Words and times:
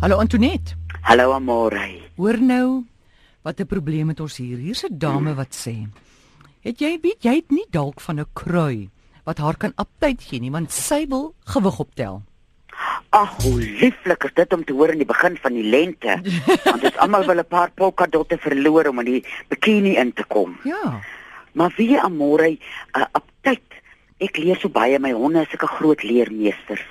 Hallo 0.00 0.16
Antoinette. 0.16 0.72
Hallo 1.04 1.34
Amore. 1.36 2.08
Hoor 2.16 2.38
nou 2.40 2.88
wat 3.44 3.60
'n 3.60 3.66
probleem 3.68 4.08
het 4.08 4.20
ons 4.20 4.36
hier. 4.36 4.56
Hier's 4.56 4.84
'n 4.84 4.96
dame 4.96 5.34
wat 5.34 5.52
sê: 5.52 5.92
"Het 6.64 6.80
jy 6.80 6.98
weet 7.02 7.22
jy 7.22 7.34
het 7.34 7.50
nie 7.50 7.66
dalk 7.70 8.00
van 8.00 8.20
'n 8.20 8.26
krui 8.32 8.88
wat 9.24 9.38
haar 9.38 9.56
kan 9.56 9.72
aptyd 9.76 10.22
gee 10.22 10.40
nie, 10.40 10.50
want 10.50 10.72
sy 10.72 11.06
wil 11.08 11.34
gewig 11.44 11.78
optel." 11.78 12.22
Ag, 13.10 13.42
hoe 13.42 13.60
lieflik 13.60 14.24
is 14.24 14.34
dit 14.34 14.52
om 14.52 14.64
te 14.64 14.72
hoor 14.72 14.88
in 14.88 14.98
die 14.98 15.06
begin 15.06 15.36
van 15.36 15.52
die 15.52 15.68
lente. 15.68 16.20
Want 16.64 16.80
dit 16.80 16.96
almal 16.96 17.26
wil 17.26 17.38
'n 17.38 17.46
paar 17.48 17.70
polka 17.70 18.06
dotte 18.06 18.38
verloor 18.38 18.86
om 18.86 18.98
in 18.98 19.04
die 19.04 19.24
bikini 19.48 19.96
in 19.96 20.12
te 20.12 20.24
kom. 20.24 20.56
Ja. 20.64 21.00
Maar 21.52 21.72
wie 21.76 22.00
Amore, 22.00 22.58
uh, 22.96 23.04
aptyd. 23.12 23.62
Ek 24.18 24.36
leer 24.36 24.56
so 24.56 24.68
baie 24.68 24.98
my 24.98 25.12
honde 25.12 25.40
is 25.40 25.48
sulke 25.48 25.66
groot 25.66 26.02
leermeesters. 26.02 26.86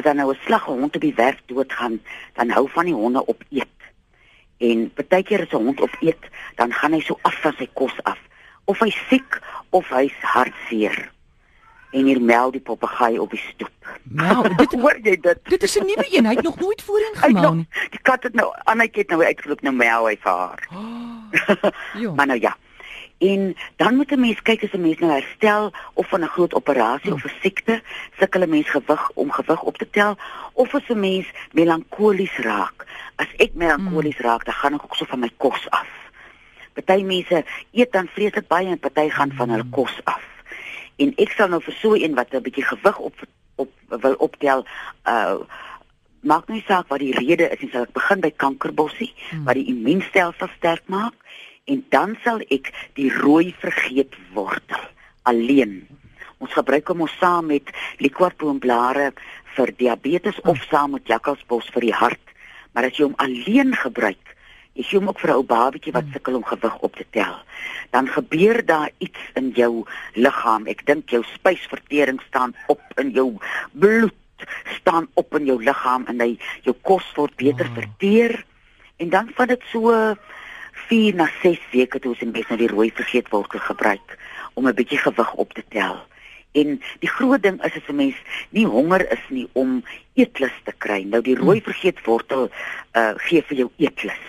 As 0.00 0.06
dan 0.06 0.16
nou 0.16 0.32
'n 0.32 0.38
slagge 0.46 0.70
hond 0.70 0.94
op 0.96 1.00
die 1.00 1.14
werk 1.14 1.40
doodgaan, 1.46 2.00
dan 2.32 2.50
hou 2.50 2.68
van 2.70 2.84
die 2.84 2.94
honde 2.94 3.26
op 3.26 3.42
eet. 3.50 3.78
En 4.58 4.92
partykeer 4.92 5.40
as 5.40 5.52
'n 5.52 5.64
hond 5.64 5.80
op 5.80 5.96
eet, 6.00 6.24
dan 6.54 6.72
gaan 6.72 6.92
hy 6.92 7.00
so 7.00 7.18
af 7.22 7.40
van 7.40 7.52
sy 7.58 7.68
kos 7.72 7.92
af. 8.02 8.18
Of 8.64 8.78
hy 8.78 8.90
siek 8.90 9.38
of 9.70 9.88
hy's 9.88 10.12
hartseer. 10.20 11.10
En 11.92 12.04
hier 12.04 12.20
mel 12.22 12.50
die 12.50 12.60
papegaai 12.60 13.18
op 13.18 13.30
die 13.30 13.42
stoep. 13.52 13.98
Nou, 14.02 14.48
dit 14.56 14.72
Hoor 14.72 14.98
jy 15.02 15.16
dit? 15.20 15.38
dit 15.42 15.62
is 15.62 15.76
'n 15.78 15.84
nuwe 15.86 16.06
een. 16.16 16.26
Hy 16.26 16.34
het 16.34 16.44
nog 16.44 16.58
nooit 16.60 16.82
voorheen 16.82 17.32
nog, 17.42 17.54
nie. 17.54 17.68
die 17.90 18.00
kat 18.02 18.22
het 18.22 18.34
nou 18.34 18.54
Annetjie 18.64 19.00
het 19.02 19.10
nou 19.10 19.24
uitgeloop 19.24 19.60
nou 19.60 19.74
mel 19.74 20.06
hy 20.06 20.16
vir 20.20 20.32
haar. 20.32 20.68
Ja. 22.02 22.12
Maar 22.12 22.26
nou 22.26 22.40
ja. 22.40 22.56
En 23.20 23.56
dan 23.76 23.96
moet 23.96 24.10
'n 24.12 24.20
mens 24.20 24.42
kyk 24.42 24.62
as 24.64 24.72
'n 24.72 24.80
mens 24.80 24.98
nou 24.98 25.12
herstel 25.12 25.72
of 25.94 26.08
van 26.08 26.22
'n 26.22 26.34
groot 26.36 26.54
operasie 26.54 27.12
of 27.12 27.24
'n 27.24 27.32
siekte, 27.42 27.82
sukkel 28.18 28.42
'n 28.42 28.48
mens 28.48 28.70
gewig 28.70 29.10
om 29.14 29.30
gewig 29.30 29.62
op 29.62 29.76
te 29.76 29.90
tel 29.90 30.16
of 30.52 30.74
as 30.74 30.88
'n 30.88 31.00
mens 31.00 31.26
melankolies 31.52 32.36
raak. 32.36 32.86
As 33.16 33.26
ek 33.36 33.52
melankolies 33.54 34.18
raak, 34.18 34.44
dan 34.44 34.54
gaan 34.54 34.74
ek 34.74 34.84
ook 34.84 34.96
so 34.96 35.04
van 35.04 35.18
my 35.18 35.30
kos 35.36 35.70
af. 35.70 35.88
Party 36.72 37.02
mense 37.02 37.44
eet 37.72 37.92
dan 37.92 38.06
vreeslik 38.06 38.46
baie 38.46 38.66
en 38.66 38.78
party 38.78 39.08
gaan 39.08 39.32
van 39.32 39.48
hulle 39.48 39.68
kos 39.70 40.00
af. 40.04 40.24
En 40.96 41.12
ek 41.16 41.30
sal 41.30 41.48
nou 41.48 41.62
vir 41.62 41.74
so 41.74 41.94
een 41.94 42.14
wat 42.14 42.32
'n 42.32 42.42
bietjie 42.42 42.64
gewig 42.64 42.98
op 42.98 43.14
op 43.54 43.70
wil 43.88 44.14
optel, 44.14 44.64
uh 45.04 45.34
maak 46.20 46.48
nie 46.48 46.64
saak 46.66 46.88
wat 46.88 46.98
die 46.98 47.14
rede 47.14 47.48
is 47.48 47.60
nie, 47.60 47.70
sal 47.70 47.82
ek 47.82 47.92
begin 47.92 48.20
by 48.20 48.32
kankerbossie 48.36 49.12
Hmm. 49.30 49.44
wat 49.44 49.54
die 49.54 49.66
immuunstelsel 49.66 50.48
sterk 50.56 50.82
maak 50.86 51.14
en 51.64 51.84
dan 51.88 52.16
sal 52.24 52.40
ek 52.50 52.72
die 52.94 53.10
rooi 53.12 53.54
vergeetwortel 53.60 54.86
alleen. 55.28 55.86
Ons 56.40 56.54
gebruik 56.56 56.88
hom 56.88 57.04
ons 57.04 57.16
saam 57.20 57.50
met 57.52 57.68
liquorboomblare 58.00 59.10
vir 59.56 59.72
diabetes 59.76 60.40
of 60.48 60.62
saam 60.70 60.96
met 60.96 61.08
jakkalsbos 61.10 61.68
vir 61.74 61.90
die 61.90 61.96
hart. 61.96 62.34
Maar 62.72 62.88
as 62.88 62.96
jy 62.96 63.04
hom 63.10 63.18
alleen 63.20 63.74
gebruik, 63.76 64.34
jy 64.78 64.86
gee 64.86 64.98
hom 64.98 65.10
ook 65.10 65.20
vir 65.20 65.30
'n 65.30 65.36
ou 65.36 65.44
babatjie 65.44 65.92
wat 65.92 66.08
sukkel 66.12 66.36
om 66.36 66.44
gewig 66.44 66.76
op 66.80 66.96
te 66.96 67.04
tel, 67.10 67.36
dan 67.90 68.08
gebeur 68.08 68.64
daar 68.64 68.90
iets 68.98 69.20
in 69.34 69.50
jou 69.50 69.84
liggaam. 70.14 70.66
Ek 70.66 70.86
dink 70.86 71.10
jou 71.10 71.22
spysvertering 71.34 72.20
staan 72.28 72.54
op 72.68 72.80
in 72.96 73.10
jou 73.10 73.36
bloed 73.72 74.14
staan 74.80 75.08
op 75.14 75.34
in 75.34 75.46
jou 75.46 75.62
liggaam 75.62 76.06
en 76.06 76.20
hy 76.20 76.38
jou 76.62 76.74
kos 76.82 77.04
word 77.16 77.36
beter 77.36 77.66
Wow. 77.66 77.74
verteer 77.74 78.44
en 78.96 79.08
dan 79.08 79.30
van 79.34 79.46
dit 79.46 79.62
so 79.72 80.14
4 80.90 81.14
na 81.14 81.30
6 81.42 81.58
weke 81.70 82.00
toe 82.02 82.12
ons 82.12 82.22
net 82.26 82.48
nou 82.50 82.58
die 82.58 82.70
rooi 82.70 82.90
vergeetwortel 82.90 83.62
gebruik 83.62 84.18
om 84.54 84.66
'n 84.66 84.74
bietjie 84.74 84.98
gewig 84.98 85.34
op 85.34 85.52
te 85.54 85.62
tel. 85.68 85.96
En 86.52 86.82
die 86.98 87.08
groot 87.08 87.42
ding 87.42 87.64
is 87.64 87.74
as 87.78 87.88
'n 87.88 87.96
mens 87.96 88.16
nie 88.50 88.66
honger 88.66 89.12
is 89.12 89.24
nie 89.28 89.48
om 89.52 89.84
eetlus 90.14 90.56
te 90.64 90.72
kry. 90.78 91.02
Nou 91.02 91.22
die 91.22 91.36
rooi 91.36 91.62
vergeetwortel 91.62 92.50
uh 92.96 93.12
gee 93.16 93.42
vir 93.42 93.56
jou 93.56 93.70
eetlus. 93.76 94.26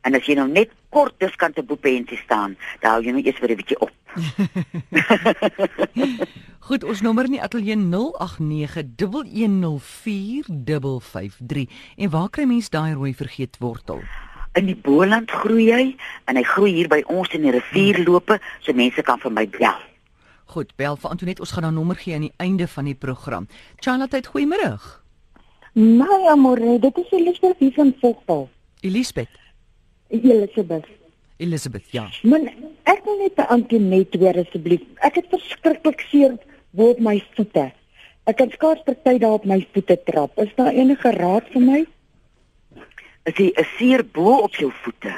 En 0.00 0.14
as 0.14 0.24
jy 0.24 0.34
nou 0.34 0.48
net 0.48 0.70
kort 0.88 1.14
diskant 1.18 1.58
'n 1.58 1.66
boepentie 1.66 2.18
staan, 2.18 2.56
dan 2.80 2.90
hou 2.90 3.02
jy 3.02 3.10
nou 3.10 3.22
eers 3.22 3.38
vir 3.38 3.50
'n 3.50 3.56
bietjie 3.56 3.80
op. 3.80 3.90
Goed, 6.70 6.84
ons 6.84 7.00
nommer 7.00 7.24
in 7.24 7.30
die 7.30 7.42
ateljee 7.42 7.76
0891104553. 7.76 7.82
En 11.96 12.10
waar 12.10 12.30
kry 12.30 12.44
mens 12.44 12.70
daai 12.70 12.94
rooi 12.94 13.14
vergeetwortel? 13.14 14.02
In 14.58 14.66
die 14.66 14.74
Boland 14.74 15.30
groei 15.30 15.68
hy 15.70 15.84
en 16.26 16.38
hy 16.38 16.42
groei 16.42 16.72
hier 16.74 16.88
by 16.90 17.04
ons 17.06 17.30
in 17.36 17.44
die 17.46 17.52
rivierloope, 17.54 18.40
so 18.64 18.74
mense 18.74 19.02
kan 19.06 19.20
vir 19.22 19.34
my 19.34 19.44
bel. 19.54 19.78
Goed, 20.50 20.72
bel 20.80 20.96
vir 20.98 21.12
Antoinette. 21.12 21.44
Ons 21.44 21.52
gaan 21.54 21.68
haar 21.68 21.74
nommer 21.76 21.98
gee 22.00 22.16
aan 22.16 22.26
die 22.26 22.34
einde 22.42 22.66
van 22.66 22.88
die 22.90 22.96
program. 22.98 23.46
Charlotte, 23.78 24.24
goeiemôre. 24.26 24.72
My 25.78 26.26
amore, 26.32 26.78
dit 26.82 26.96
is 26.98 27.12
Elisabeth 27.14 27.60
hier 27.62 27.76
van 27.76 27.92
Vogel. 28.00 28.48
Elisabeth. 28.82 29.36
Elisabeth. 30.08 30.88
Elizabeth, 31.36 31.86
ja. 31.94 32.08
Man, 32.26 32.48
ek 32.90 33.04
wil 33.06 33.20
net 33.22 33.36
by 33.38 33.46
Antoinette 33.54 34.18
hoor 34.18 34.42
asseblief. 34.42 34.82
Ek 35.06 35.20
het 35.20 35.30
verskriklik 35.30 36.02
seer 36.10 36.34
op 36.74 36.98
my 36.98 37.20
voete. 37.36 37.70
Ek 38.26 38.36
kan 38.42 38.50
skaars 38.50 38.82
party 38.84 39.16
daar 39.22 39.38
op 39.38 39.46
my 39.48 39.60
voete 39.72 39.96
trap. 40.10 40.34
Is 40.42 40.50
daar 40.58 40.74
enige 40.74 41.14
raad 41.16 41.46
vir 41.54 41.64
my? 41.64 41.80
Is 43.28 43.36
hy 43.36 43.52
'n 43.56 43.66
seer 43.76 44.04
bo 44.04 44.38
op 44.46 44.54
jou 44.54 44.72
voete? 44.82 45.12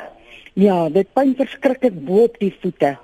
Ja, 0.55 0.89
dit 0.89 1.09
pyn 1.15 1.35
verskriklik 1.37 2.05
bo 2.05 2.25
op 2.25 2.39
die 2.39 2.55
voete. 2.61 2.99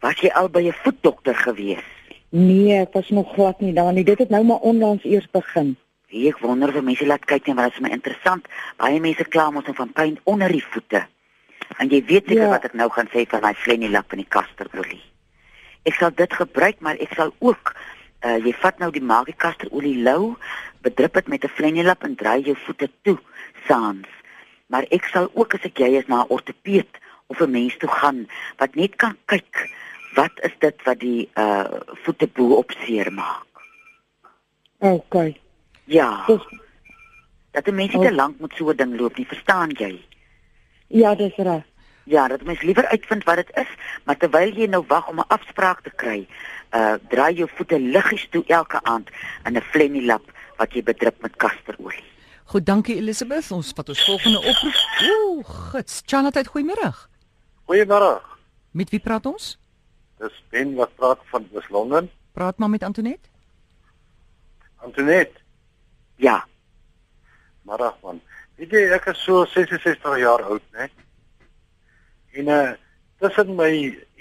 Was 0.00 0.20
jy 0.20 0.28
al 0.30 0.48
by 0.48 0.62
'n 0.68 0.72
voetdokter 0.84 1.34
gewees? 1.34 1.84
Nee, 2.30 2.80
ek 2.80 2.92
was 2.92 3.08
nog 3.08 3.32
glad 3.34 3.60
nie 3.60 3.72
daar 3.72 3.92
nie. 3.92 4.04
Dit 4.04 4.18
het 4.18 4.28
nou 4.30 4.44
maar 4.44 4.60
onlangs 4.60 5.04
eers 5.04 5.26
begin. 5.30 5.76
Wie 6.10 6.28
ek 6.28 6.38
wonder 6.38 6.68
of 6.76 6.82
mense 6.82 7.06
laat 7.06 7.24
kyk 7.24 7.48
en 7.48 7.56
wat 7.56 7.72
is 7.72 7.80
my 7.80 7.88
interessant. 7.88 8.46
Baie 8.76 9.00
mense 9.00 9.24
kla 9.24 9.50
mos 9.50 9.64
nou 9.64 9.74
van 9.74 9.92
pyn 9.92 10.18
onder 10.24 10.48
die 10.52 10.64
voete. 10.64 11.06
En 11.78 11.88
jy 11.88 12.04
weet 12.04 12.26
seker 12.26 12.42
Ja. 12.42 12.48
wat 12.48 12.64
ek 12.64 12.74
nou 12.74 12.88
gaan 12.90 13.08
sê 13.08 13.26
van 13.28 13.40
daai 13.40 13.54
flenilap 13.54 14.12
en 14.12 14.18
die 14.18 14.28
kasterolie. 14.28 15.02
Ek 15.84 15.94
sal 15.94 16.10
dit 16.14 16.32
gebruik, 16.32 16.80
maar 16.80 16.96
ek 17.00 17.14
sal 17.14 17.32
ook 17.38 17.74
uh 18.26 18.38
jy 18.44 18.52
vat 18.62 18.78
nou 18.78 18.90
die 18.90 19.02
maakie 19.02 19.36
kasterolie 19.36 20.02
lou, 20.02 20.36
bedrup 20.82 21.14
dit 21.14 21.28
met 21.28 21.44
'n 21.44 21.48
flenilap 21.48 22.04
en 22.04 22.14
draai 22.14 22.42
jou 22.42 22.56
voete 22.66 22.90
toe 23.02 23.18
saans. 23.66 24.08
Maar 24.66 24.84
ek 24.90 25.04
sal 25.04 25.30
ook 25.34 25.54
as 25.54 25.64
ek 25.64 25.78
jy 25.78 25.98
is 25.98 26.06
na 26.06 26.22
'n 26.22 26.28
ortopeed 26.28 26.98
of 27.26 27.40
'n 27.40 27.50
mens 27.50 27.76
toe 27.76 27.88
gaan 27.88 28.28
wat 28.56 28.74
net 28.74 28.96
kan 28.96 29.16
kyk 29.26 29.68
wat 30.14 30.32
is 30.42 30.54
dit 30.58 30.82
wat 30.84 31.00
die 31.00 31.28
uh 31.34 31.80
voete 32.04 32.26
bo 32.26 32.54
op 32.54 32.70
seer 32.84 33.12
maak. 33.12 33.46
OK. 34.78 35.14
Ja. 35.84 36.24
Dis 36.26 36.46
dat 37.50 37.66
'n 37.66 37.74
mens 37.74 37.92
nie 37.92 38.06
te 38.06 38.14
lank 38.14 38.40
met 38.40 38.52
so 38.56 38.70
'n 38.70 38.76
ding 38.76 39.00
loop 39.00 39.16
nie, 39.16 39.26
verstaan 39.26 39.70
jy? 39.70 40.00
ja, 40.88 41.14
dis 41.14 41.36
reg. 41.36 41.62
Ja, 42.08 42.28
dat 42.28 42.42
mens 42.42 42.62
liewer 42.64 42.86
uitvind 42.88 43.24
wat 43.28 43.36
dit 43.36 43.50
is, 43.60 43.70
maar 44.04 44.16
terwyl 44.16 44.54
jy 44.56 44.66
nou 44.66 44.84
wag 44.88 45.08
om 45.08 45.20
'n 45.20 45.28
afspraak 45.28 45.82
te 45.84 45.90
kry, 45.90 46.26
uh 46.72 46.94
draai 47.08 47.34
jou 47.34 47.48
voete 47.56 47.80
liggies 47.80 48.28
toe 48.30 48.44
elke 48.46 48.80
aand 48.82 49.10
in 49.44 49.56
'n 49.56 49.60
flenilap 49.72 50.24
wat 50.56 50.72
jy 50.72 50.82
bedrup 50.82 51.20
met 51.22 51.36
kasterolie. 51.36 52.04
Goed, 52.44 52.66
dankie 52.66 52.96
Elizabeth. 52.96 53.50
Ons 53.50 53.72
vat 53.76 53.88
ons 53.88 54.04
volgende 54.04 54.38
oproep. 54.38 54.74
Ooh, 55.10 55.44
gits. 55.44 56.02
Charlotte, 56.06 56.44
goeiemôre. 56.44 56.92
Goeiemôre. 57.68 58.20
Met 58.70 58.90
wie 58.90 59.00
praat 59.00 59.26
ons? 59.26 59.58
Dis 60.18 60.42
Ben 60.50 60.74
wat 60.74 60.94
praat 60.96 61.18
van 61.24 61.48
Wes 61.52 61.68
Londen. 61.68 62.10
Praat 62.32 62.58
maar 62.58 62.70
met 62.70 62.82
Antoinette. 62.82 63.28
Antoinette, 64.76 65.40
Ja, 66.18 66.44
middag 67.62 67.94
man. 68.02 68.18
Weet 68.58 68.72
jy 68.74 68.80
ek 68.96 69.04
is 69.12 69.20
so 69.22 69.44
66 69.46 70.16
jaar 70.18 70.42
oud, 70.50 70.64
né? 70.74 70.88
En 72.38 72.48
uh 72.54 72.70
tussen 73.18 73.54
my 73.58 73.72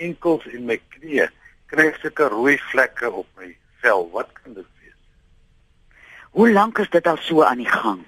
enkels 0.02 0.46
en 0.50 0.64
my 0.66 0.80
knieë 0.96 1.28
kry 1.70 1.84
ek 1.92 2.00
sulke 2.02 2.26
rooi 2.34 2.56
vlekke 2.72 3.12
op 3.14 3.28
my 3.38 3.52
vel. 3.84 4.08
Wat 4.14 4.32
kan 4.40 4.56
dit 4.58 4.66
wees? 4.82 4.96
hoe 6.38 6.48
lank 6.52 6.80
is 6.82 6.90
dit 6.90 7.08
al 7.08 7.18
so 7.22 7.44
aan 7.46 7.62
die 7.62 7.70
gang? 7.70 8.02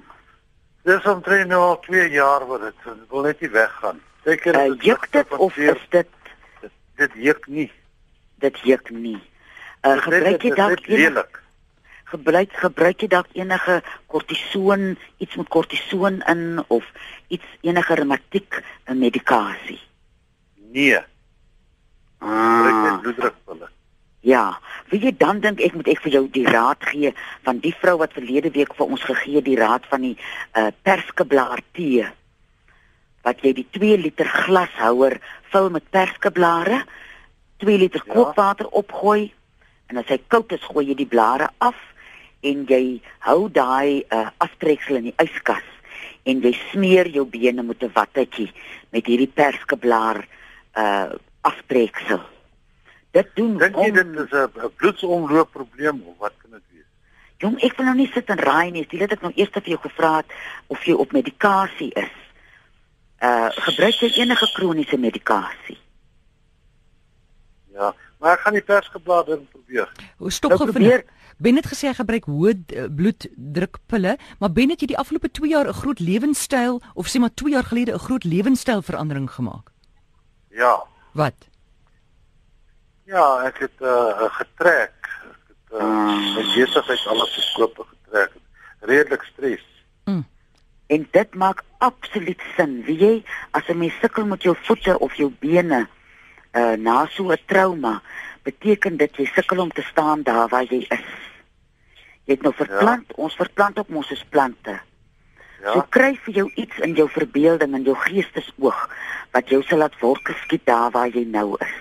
Dis 0.88 1.06
omtrent 1.06 1.50
nou 1.52 1.60
al 1.62 1.78
2 1.86 2.08
jaar 2.10 2.46
wat 2.50 2.62
dit 2.62 2.88
wil 3.12 3.22
net 3.28 3.42
nie 3.42 3.50
weggaan. 3.54 4.00
Seker 4.26 4.56
Uh, 4.58 4.74
juk 4.82 5.06
dit 5.14 5.34
of 5.38 5.58
is 5.58 5.78
dit 5.90 6.08
dit, 6.62 6.72
dit 6.96 7.12
juk 7.28 7.46
nie. 7.48 7.70
dit 8.40 8.58
juk 8.64 8.90
nie? 8.90 9.20
Uh 9.86 9.94
Dit- 9.94 10.04
gebruik 10.08 10.42
jy 10.44 10.54
dalk 10.56 10.88
lelik. 10.88 11.42
gebruik 12.10 12.54
gebruik 12.64 13.02
jy 13.02 13.08
dalk 13.08 13.28
enige 13.38 13.82
kortison, 14.08 14.98
iets 15.18 15.36
met 15.36 15.48
kortison 15.48 16.22
in 16.26 16.64
of 16.68 16.86
iets 17.28 17.46
enige 17.62 17.94
reumatiek 17.96 18.58
uh, 18.90 18.96
medikasie? 18.96 19.80
Nee, 20.72 21.00
Ah. 22.20 22.64
net 22.84 23.02
bloeddrukpille. 23.02 23.68
Ja, 24.28 24.60
wie 24.92 25.00
jy 25.00 25.14
dan 25.18 25.40
dink 25.40 25.62
ek 25.64 25.74
moet 25.78 25.88
ek 25.88 26.02
vir 26.04 26.12
jou 26.12 26.26
die 26.36 26.44
raad 26.46 26.84
gee 26.92 27.14
van 27.48 27.62
die 27.64 27.72
vrou 27.80 27.96
wat 28.02 28.12
verlede 28.14 28.52
week 28.52 28.74
vir 28.76 28.90
ons 28.92 29.04
gegee 29.08 29.36
het, 29.40 29.46
die 29.48 29.56
raad 29.60 29.86
van 29.88 30.02
die 30.04 30.18
uh 30.60 30.68
perskeblaar 30.84 31.62
tee. 31.78 32.04
Wat 33.24 33.40
jy 33.42 33.54
die 33.54 33.68
2 33.72 33.98
liter 33.98 34.28
glashouer 34.28 35.20
vul 35.54 35.70
met 35.70 35.88
perskeblare, 35.96 36.84
2 37.64 37.78
liter 37.78 38.04
Ja. 38.06 38.14
kookwater 38.14 38.68
opgooi 38.68 39.32
en 39.90 39.98
as 39.98 40.06
hy 40.12 40.20
koud 40.28 40.52
is, 40.52 40.62
gooi 40.68 40.86
jy 40.92 40.96
die 40.96 41.08
blare 41.08 41.50
af 41.60 41.76
en 42.44 42.66
jy 42.68 43.00
hou 43.20 43.48
daai 43.50 44.04
uh 44.12 44.28
aftreksel 44.40 44.98
in 44.98 45.04
die 45.04 45.16
yskas 45.24 45.64
en 46.26 46.42
jy 46.42 46.52
smeer 46.72 47.08
jou 47.08 47.26
bene 47.26 47.64
met 47.64 47.82
'n 47.84 47.92
wattetjie 47.96 48.52
met 48.92 49.06
hierdie 49.06 49.32
perskeblaar 49.34 50.28
uh 50.78 51.12
afbreeksel. 51.42 52.20
Dit 53.12 53.28
doen 53.36 53.58
Dink 53.58 53.76
jy 53.76 53.90
om- 53.90 53.94
dit 53.94 54.08
is 54.26 54.32
'n 54.32 54.72
bloedsomloop 54.78 55.52
probleem 55.52 56.04
of 56.06 56.18
wat 56.18 56.34
kan 56.42 56.52
dit 56.52 56.62
wees? 56.72 56.86
Jong, 57.38 57.62
ek 57.64 57.76
wil 57.78 57.86
nou 57.86 57.96
nie 57.98 58.12
sit 58.14 58.28
en 58.30 58.38
raai 58.40 58.72
nie. 58.72 58.86
Dit 58.90 59.00
het 59.00 59.12
ek 59.12 59.22
nou 59.22 59.32
eers 59.36 59.50
vir 59.50 59.64
jou 59.64 59.80
gevra 59.82 60.18
het 60.18 60.26
of 60.68 60.84
jy 60.86 60.94
op 60.94 61.12
medikasie 61.12 61.92
is. 61.94 62.12
Uh 63.24 63.50
gebruik 63.50 63.94
jy 63.96 64.10
enige 64.22 64.52
kroniese 64.54 64.98
medikasie? 64.98 65.78
Ja, 67.74 67.94
maar 68.20 68.34
ek 68.34 68.40
gaan 68.40 68.54
die 68.54 68.62
persgeblader 68.62 69.38
probeer. 69.52 69.90
Hoe 70.18 70.32
stop 70.32 70.52
Nou 70.52 70.64
probeer- 70.64 70.90
vinnig. 70.90 71.18
Ben 71.38 71.56
het 71.56 71.66
gesê 71.68 71.88
hy 71.88 71.94
gebruik 71.94 72.26
hoë 72.26 72.54
uh, 72.76 72.86
bloeddrukpille, 72.96 74.18
maar 74.40 74.52
Ben 74.52 74.70
het 74.70 74.80
jy 74.82 74.88
die 74.88 74.98
afgelope 74.98 75.32
2 75.32 75.50
jaar 75.50 75.68
'n 75.68 75.74
groot 75.74 76.00
lewenstyl 76.00 76.82
of 76.94 77.08
sê 77.08 77.20
maar 77.20 77.34
2 77.34 77.52
jaar 77.54 77.64
gelede 77.64 77.94
'n 77.94 78.00
groot 78.00 78.24
lewenstylverandering 78.24 79.32
gemaak? 79.32 79.69
Ja. 80.60 80.84
Wat? 81.12 81.48
Ja, 83.08 83.26
ek 83.48 83.64
het 83.64 83.82
uh 83.82 84.28
getrek. 84.36 84.98
Ek 85.32 85.48
het 85.48 85.80
uh 85.80 86.36
my 86.36 86.44
besigheid 86.52 87.08
alles 87.08 87.36
gekoop 87.38 87.80
en 87.80 87.90
getrek. 87.94 88.36
Redelik 88.92 89.24
stres. 89.32 89.66
En 90.90 91.08
dit 91.12 91.36
maak 91.36 91.64
absoluut 91.78 92.42
sin. 92.58 92.82
Wie 92.84 92.98
jy 92.98 93.16
as 93.52 93.68
'n 93.70 93.78
mens 93.78 94.00
sukkel 94.02 94.26
met 94.26 94.44
jou 94.44 94.56
voete 94.68 95.00
of 95.00 95.14
jou 95.16 95.32
bene 95.40 95.88
uh 96.52 96.76
na 96.76 97.06
so 97.06 97.32
'n 97.32 97.38
trauma, 97.46 98.02
beteken 98.44 98.98
dit 98.98 99.16
jy 99.16 99.26
sukkel 99.26 99.60
om 99.60 99.72
te 99.72 99.82
staan 99.82 100.24
daar 100.24 100.48
waar 100.48 100.64
jy 100.64 100.86
is. 100.90 101.10
Jy 102.26 102.34
het 102.34 102.42
nou 102.42 102.54
verplant, 102.54 103.08
ja. 103.08 103.16
ons 103.16 103.36
verplant 103.36 103.80
ook 103.80 103.90
mos 103.90 104.12
as 104.12 104.26
plante. 104.30 104.80
Ja. 105.62 105.74
So 105.74 105.84
kry 105.92 106.14
vir 106.26 106.34
jou 106.34 106.48
iets 106.56 106.80
in 106.86 106.96
jou 106.96 107.08
verbeelding 107.12 107.74
en 107.76 107.84
jou 107.84 107.96
geestesoog 108.06 108.80
wat 109.36 109.52
jou 109.52 109.60
sal 109.68 109.84
laat 109.84 109.98
wolke 110.00 110.36
skiet 110.46 110.66
daar 110.66 110.92
waar 110.96 111.12
jy 111.12 111.26
nou 111.28 111.56
is. 111.60 111.74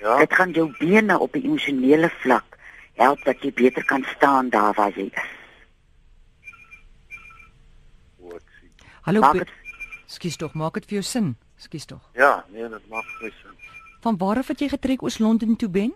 Ja. 0.00 0.16
Dit 0.22 0.32
gaan 0.32 0.54
jou 0.56 0.70
bene 0.78 1.18
op 1.18 1.36
'n 1.36 1.44
emosionele 1.44 2.10
vlak 2.22 2.56
help 2.94 3.24
dat 3.24 3.42
jy 3.42 3.52
beter 3.52 3.84
kan 3.84 4.04
staan 4.16 4.48
daar 4.48 4.72
waar 4.74 4.92
jy 4.96 5.10
is. 5.12 5.28
Ek 8.34 8.48
sien. 8.60 8.72
Hallo. 9.02 9.32
Dit 9.32 9.48
Skus 10.06 10.36
tog, 10.36 10.54
maak 10.54 10.74
dit 10.74 10.84
vir 10.84 10.94
jou 10.98 11.02
sin. 11.02 11.36
Skus 11.56 11.84
tog. 11.84 12.00
Ja, 12.14 12.44
nee, 12.48 12.68
dit 12.68 12.88
maak 12.88 13.04
vir 13.04 13.28
my 13.28 13.30
sin. 13.42 13.54
Van 14.00 14.16
waar 14.16 14.36
af 14.36 14.48
het 14.48 14.60
jy 14.60 14.68
getrek 14.68 15.02
oos 15.02 15.18
Londen 15.18 15.56
toe 15.56 15.68
Ben? 15.68 15.94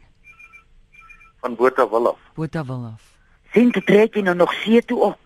Van 1.40 1.54
Botawil 1.54 2.08
af. 2.08 2.20
Botawil 2.34 2.84
af. 2.92 3.14
sien 3.54 3.70
te 3.70 3.82
trek 3.86 4.16
jy 4.18 4.24
nou 4.26 4.34
nog 4.36 4.52
see 4.62 4.82
toe 4.82 4.98
ook. 5.10 5.23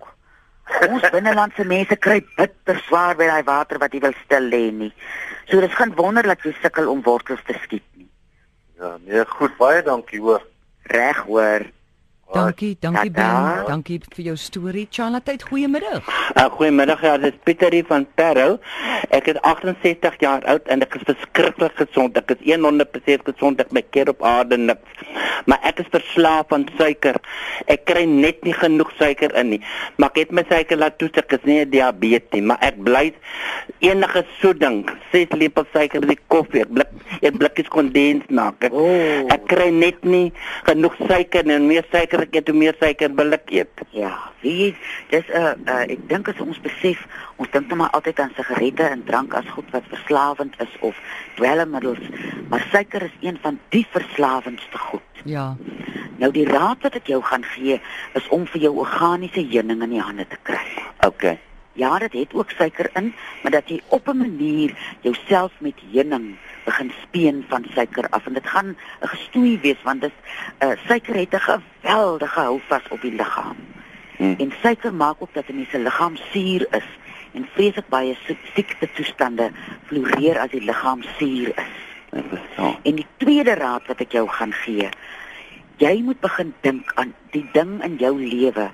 Ons 0.89 1.07
binnelandse 1.13 1.65
mense 1.65 1.97
kry 1.97 2.21
bitter 2.37 2.79
swaar 2.87 3.17
by 3.19 3.27
daai 3.31 3.45
water 3.47 3.81
wat 3.83 3.95
jy 3.95 4.03
wil 4.05 4.15
stil 4.25 4.49
lê 4.53 4.69
nie. 4.75 4.93
So 5.49 5.61
dis 5.65 5.75
geen 5.75 5.95
wonder 5.97 6.27
dat 6.29 6.45
jy 6.45 6.53
sukkel 6.61 6.91
om 6.93 7.03
wortels 7.07 7.43
te 7.47 7.57
skiet 7.65 7.87
nie. 7.97 8.09
Ja, 8.79 8.97
nee, 9.05 9.25
goed, 9.39 9.57
baie 9.59 9.83
dankie 9.83 10.21
hoor. 10.23 10.45
Reg 10.93 11.25
hoor. 11.27 11.67
Dankie, 12.33 12.77
dankie 12.81 13.11
Ben. 13.11 13.25
Tada. 13.25 13.65
Dankie 13.69 14.01
vir 14.15 14.25
jou 14.25 14.37
storie. 14.37 14.87
Charlotte, 14.91 15.33
goeiemiddag. 15.49 16.05
Uh, 16.37 16.45
goeiemiddag, 16.59 17.01
ja, 17.01 17.17
dit 17.17 17.33
is 17.33 17.41
Pieter 17.45 17.73
hier 17.73 17.87
van 17.89 18.05
Parow. 18.21 18.59
Ek 19.09 19.31
is 19.33 19.39
68 19.49 20.19
jaar 20.21 20.45
oud 20.53 20.69
en 20.69 20.85
ek 20.85 20.99
is 20.99 21.07
verskriklik 21.09 21.79
gesond. 21.81 22.19
Ek 22.21 22.35
is 22.37 22.43
100% 22.45 23.25
gesond. 23.31 23.63
Ek 23.65 23.73
my 23.73 23.81
keer 23.95 24.13
op 24.13 24.21
aarde 24.29 24.59
niks. 24.61 25.07
Maar 25.49 25.65
ek 25.71 25.81
is 25.81 25.89
verslaaf 25.95 26.53
aan 26.53 26.67
suiker. 26.77 27.17
Ek 27.65 27.87
kry 27.89 28.05
net 28.05 28.45
nie 28.45 28.53
genoeg 28.53 28.93
suiker 29.01 29.33
in 29.41 29.55
nie. 29.55 29.61
Maar 29.97 30.13
ek 30.13 30.21
het 30.27 30.37
my 30.37 30.45
suiker 30.51 30.83
laat 30.83 30.99
toets. 31.01 31.23
Ek 31.25 31.33
is 31.39 31.49
nie 31.49 31.63
diabetes 31.65 32.29
nie, 32.37 32.45
maar 32.53 32.61
ek 32.61 32.77
bly 32.85 33.07
enige 33.85 34.25
soeding, 34.43 34.83
6 35.15 35.33
lepels 35.39 35.69
suiker 35.73 36.03
in 36.05 36.13
die 36.13 36.21
koffie. 36.29 36.67
Ek 36.67 36.75
blik 36.77 36.93
ek 37.25 37.39
blikkies 37.41 37.71
kondensmelk. 37.73 38.69
Ek, 38.69 38.73
Oh. 38.77 39.25
ek 39.33 39.47
kry 39.51 39.71
net 39.75 40.05
nie 40.05 40.29
genoeg 40.69 40.95
suiker 41.09 41.49
en 41.51 41.67
meer 41.67 41.87
suiker 41.91 42.18
ek 42.25 42.35
eet, 42.35 42.49
hoe 42.49 42.57
meer 42.59 42.77
suiker 42.79 43.15
wil 43.15 43.33
ek 43.37 43.51
eet. 43.51 43.83
Ja, 43.91 44.13
wie 44.41 44.77
dis 45.11 45.27
'n 45.29 45.37
uh, 45.37 45.55
uh, 45.67 45.85
ek 45.95 46.09
dink 46.09 46.29
as 46.29 46.41
ons 46.41 46.61
besef, 46.61 47.07
ons 47.37 47.51
dink 47.51 47.69
net 47.69 47.79
maar 47.79 47.91
altyd 47.91 48.21
aan 48.21 48.33
sigarette 48.37 48.83
en 48.83 49.05
drank 49.05 49.35
as 49.35 49.49
goed 49.55 49.71
wat 49.71 49.85
verslawend 49.89 50.55
is 50.61 50.75
of 50.81 50.97
dwelmmiddels, 51.37 52.05
maar 52.49 52.65
suiker 52.71 53.03
is 53.03 53.17
een 53.21 53.39
van 53.43 53.59
die 53.69 53.87
verslawendste 53.91 54.79
goed. 54.79 55.23
Ja. 55.25 55.57
Nou 56.19 56.31
die 56.33 56.47
raad 56.47 56.83
wat 56.83 56.95
ek 56.95 57.07
jou 57.07 57.23
gaan 57.23 57.45
gee 57.45 57.81
is 58.15 58.29
om 58.29 58.47
vir 58.47 58.61
jou 58.61 58.75
organiese 58.83 59.45
heuning 59.51 59.83
in 59.83 59.91
die 59.91 60.03
hande 60.03 60.27
te 60.27 60.39
kry. 60.43 60.67
Okay. 61.07 61.39
Ja, 61.79 61.99
dit 61.99 62.13
het 62.13 62.35
ook 62.35 62.51
suiker 62.51 62.91
in, 62.99 63.13
maar 63.43 63.53
dat 63.55 63.69
jy 63.69 63.81
op 63.89 64.09
'n 64.09 64.17
manier 64.17 64.75
jouself 65.01 65.53
met 65.59 65.79
heuning 65.93 66.37
begin 66.69 66.93
speen 67.03 67.45
van 67.49 67.65
suiker 67.75 68.07
af 68.17 68.27
en 68.27 68.35
dit 68.39 68.47
gaan 68.55 68.71
'n 69.03 69.09
gestoei 69.15 69.59
wees 69.63 69.83
want 69.89 70.01
dit 70.01 70.17
uh, 70.63 70.77
suiker 70.87 71.15
het 71.15 71.33
'n 71.35 71.47
geweldige 71.51 72.41
houvas 72.41 72.87
op 72.91 73.01
die 73.01 73.15
liggaam. 73.21 73.57
Hmm. 74.17 74.35
En 74.39 74.53
suiker 74.63 74.95
maak 74.95 75.17
ook 75.19 75.35
dat 75.35 75.49
'n 75.49 75.55
mens 75.57 75.71
se 75.71 75.79
liggaam 75.79 76.17
suur 76.33 76.67
is 76.71 76.89
en 77.33 77.49
vreeslik 77.55 77.89
baie 77.89 78.17
siek- 78.27 78.51
siekte 78.55 78.89
toestande 78.95 79.51
floreer 79.87 80.39
as 80.39 80.51
die 80.51 80.65
liggaam 80.65 81.03
suur 81.19 81.49
is. 81.49 81.75
Verstaan. 82.11 82.77
En 82.83 82.95
die 82.95 83.07
tweede 83.17 83.55
raad 83.55 83.87
wat 83.87 84.01
ek 84.01 84.13
jou 84.13 84.29
gaan 84.29 84.53
gee, 84.53 84.89
jy 85.77 86.01
moet 86.03 86.21
begin 86.21 86.55
dink 86.61 86.93
aan 86.95 87.15
die 87.31 87.45
ding 87.53 87.83
in 87.85 87.97
jou 88.01 88.15
lewe. 88.19 88.71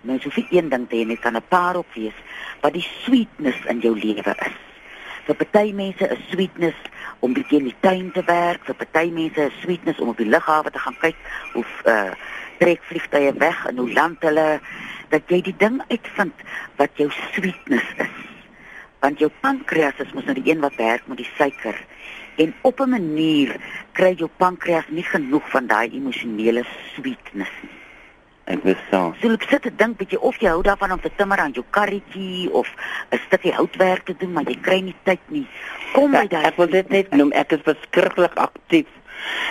Mens 0.00 0.24
hoef 0.24 0.36
nie 0.36 0.46
een 0.50 0.68
ding 0.68 0.88
te 0.88 0.96
hê 0.96 1.04
nie, 1.06 1.18
kan 1.18 1.36
'n 1.36 1.42
paar 1.48 1.76
op 1.76 1.86
wees 1.94 2.16
wat 2.60 2.72
die 2.72 2.86
sweetness 3.04 3.58
in 3.68 3.78
jou 3.80 3.94
lewe 3.98 4.34
is. 4.46 4.56
Vir 5.26 5.34
party 5.34 5.72
mense 5.72 6.08
is 6.08 6.18
sweetness 6.30 6.76
om 7.20 7.34
bietjie 7.34 7.58
in 7.58 7.70
die 7.70 7.80
tuin 7.80 8.10
te 8.12 8.22
werk, 8.26 8.64
vir 8.64 8.78
party 8.78 9.10
mense 9.14 9.48
is 9.48 9.60
sweetness 9.62 10.00
om 10.00 10.12
op 10.12 10.20
die 10.20 10.28
lughawe 10.28 10.70
te 10.70 10.82
gaan 10.82 10.98
kyk 11.02 11.16
hoe 11.54 11.64
uh 11.84 12.12
trek 12.58 12.82
vliegtye 12.90 13.32
weg 13.38 13.58
en 13.70 13.76
hoe 13.78 13.92
land 13.94 14.24
hulle 14.26 14.46
dat 15.12 15.30
jy 15.30 15.38
die 15.46 15.54
ding 15.60 15.76
uitvind 15.92 16.40
wat 16.80 16.90
jou 16.98 17.06
sweetness 17.30 17.92
is. 18.02 18.16
Want 18.98 19.22
jou 19.22 19.30
pankreas 19.44 20.00
is 20.02 20.10
mos 20.12 20.26
nou 20.26 20.34
die 20.34 20.50
een 20.50 20.64
wat 20.64 20.74
werk 20.74 21.06
met 21.06 21.22
die 21.22 21.30
suiker 21.36 21.78
en 22.42 22.54
op 22.62 22.80
'n 22.80 22.90
manier 22.90 23.56
kry 23.92 24.14
jou 24.18 24.30
pankreas 24.42 24.88
nie 24.88 25.06
genoeg 25.06 25.50
van 25.50 25.66
daai 25.66 25.90
emosionele 25.90 26.64
sweetness 26.94 27.54
nie. 27.62 27.77
Ek 28.48 28.62
verstaan. 28.64 29.12
So 29.20 29.34
ek 29.36 29.44
sit 29.50 29.66
te 29.66 29.72
dink 29.76 29.98
bietjie 30.00 30.20
of 30.24 30.38
jy 30.40 30.48
hou 30.48 30.62
daarvan 30.64 30.94
om 30.96 31.00
te 31.04 31.10
timmer 31.18 31.40
aan 31.42 31.52
jou 31.56 31.64
karretjie 31.76 32.48
of 32.56 32.68
'n 33.12 33.20
stukkie 33.26 33.52
houtwerk 33.52 34.06
te 34.08 34.14
doen, 34.16 34.32
maar 34.32 34.48
jy 34.48 34.56
kry 34.60 34.80
nie 34.80 34.96
tyd 35.04 35.20
nie. 35.28 35.46
Kom 35.92 36.10
by 36.10 36.24
Ja, 36.24 36.28
daai 36.28 36.44
ek 36.46 36.56
wil 36.56 36.70
dit 36.72 36.88
net 36.88 37.12
noem, 37.12 37.32
ek 37.32 37.52
is 37.52 37.60
verskriklik 37.64 38.34
aktief. 38.34 38.88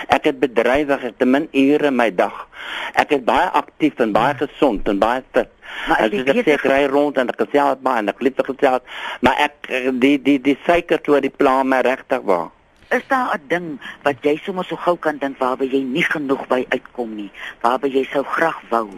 Ek 0.08 0.24
het 0.24 0.40
bedrywig, 0.40 0.98
ek 0.98 1.02
het 1.02 1.18
te 1.18 1.26
min 1.26 1.48
ure 1.52 1.86
in 1.86 1.96
my 1.96 2.10
dag. 2.14 2.48
Ek 2.94 3.12
is 3.12 3.22
baie 3.22 3.48
aktief 3.52 4.00
en 4.00 4.12
baie 4.12 4.34
gesond 4.34 4.88
en 4.88 4.98
baie 4.98 5.22
fit. 5.32 5.48
Maar 5.88 6.00
ek 6.06 6.12
sê 6.12 6.24
besig 6.24 6.54
ek 6.56 6.64
ry 6.64 6.84
rond 6.90 7.18
en 7.18 7.28
ek 7.28 7.40
gesels 7.44 7.82
baie 7.84 8.02
en 8.02 8.08
ek 8.08 8.22
lief 8.24 8.40
gesels, 8.50 8.82
maar 9.20 9.36
ek 9.38 9.68
eh, 9.68 9.90
die 9.92 10.16
die 10.18 10.38
die 10.42 10.58
suiker 10.66 10.98
toe 10.98 11.20
die 11.20 11.30
pla 11.30 11.62
my 11.62 11.80
regtig 11.86 12.24
waar. 12.24 12.48
Is 12.90 13.02
daar 13.08 13.34
'n 13.36 13.48
ding 13.48 13.80
wat 14.02 14.16
jy 14.22 14.36
sommer 14.44 14.64
so 14.64 14.76
gou 14.76 14.96
kan 14.96 15.18
dink 15.18 15.38
waarby 15.38 15.64
jy 15.68 15.82
nie 15.82 16.02
genoeg 16.02 16.46
by 16.48 16.64
uitkom 16.68 17.14
nie, 17.16 17.30
waarby 17.62 17.88
jy 17.88 18.04
sou 18.12 18.24
graag 18.24 18.60
wou? 18.70 18.88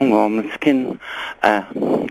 Oh, 0.00 0.26
miskien 0.28 0.98
uh 1.44 1.62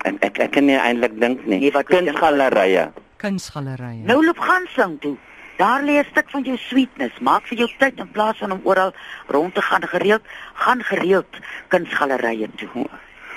ek 0.08 0.16
ek, 0.24 0.40
ek 0.40 0.52
kan 0.52 0.66
nie 0.66 0.78
eintlik 0.80 1.20
dink 1.20 1.46
nie. 1.46 1.60
Nee, 1.60 1.70
jy 1.70 1.72
dink- 1.72 1.88
Kunsgalerye. 1.90 2.92
Kunsgalerye. 3.18 4.04
Nou 4.08 4.24
loop 4.26 4.40
gaan 4.40 4.66
sing 4.76 5.00
toe. 5.02 5.18
Daar 5.58 5.82
lê 5.84 6.00
'n 6.02 6.06
stuk 6.12 6.30
van 6.30 6.44
jou 6.44 6.58
sweetness. 6.58 7.20
Maak 7.20 7.46
vir 7.48 7.58
jou 7.58 7.70
tyd 7.78 8.00
in 8.00 8.10
plaas 8.12 8.38
van 8.38 8.52
om 8.52 8.62
oral 8.64 8.94
rond 9.28 9.54
te 9.56 9.62
gaan 9.62 9.84
gereeld, 9.88 10.22
gaan 10.54 10.82
gereeld 10.84 11.30
kunsgalerye 11.68 12.50
toe. 12.56 12.88